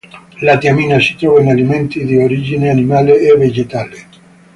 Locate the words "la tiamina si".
0.41-1.15